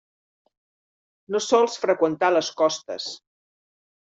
[1.35, 3.07] No sols freqüentar les costes.